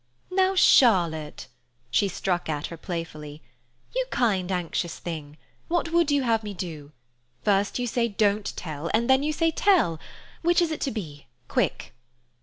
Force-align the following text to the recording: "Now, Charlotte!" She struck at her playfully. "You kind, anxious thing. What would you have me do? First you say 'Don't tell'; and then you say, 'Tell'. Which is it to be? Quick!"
"Now, 0.31 0.55
Charlotte!" 0.55 1.45
She 1.91 2.07
struck 2.07 2.49
at 2.49 2.65
her 2.73 2.75
playfully. 2.75 3.43
"You 3.95 4.07
kind, 4.09 4.51
anxious 4.51 4.97
thing. 4.97 5.37
What 5.67 5.91
would 5.91 6.09
you 6.09 6.23
have 6.23 6.41
me 6.43 6.55
do? 6.55 6.91
First 7.43 7.77
you 7.77 7.85
say 7.85 8.07
'Don't 8.07 8.51
tell'; 8.55 8.89
and 8.95 9.07
then 9.07 9.21
you 9.21 9.31
say, 9.31 9.51
'Tell'. 9.51 9.99
Which 10.41 10.59
is 10.59 10.71
it 10.71 10.81
to 10.81 10.89
be? 10.91 11.27
Quick!" 11.47 11.93